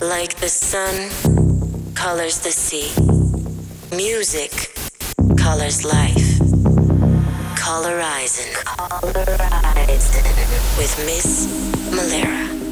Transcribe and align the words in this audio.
Like 0.00 0.36
the 0.36 0.48
sun 0.48 1.10
colors 1.94 2.38
the 2.40 2.50
sea, 2.50 2.90
music 3.94 4.72
colors 5.36 5.84
life. 5.84 6.38
Colorizing. 7.54 8.50
Colorizing. 8.64 10.24
With 10.78 10.96
Miss 11.04 11.46
Malera. 11.90 12.69